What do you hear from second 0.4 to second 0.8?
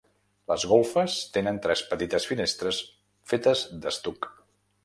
Les